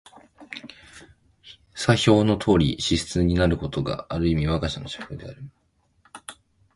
[1.75, 5.43] 左表のとおりの支出になることが、ある意味わが社の社風である。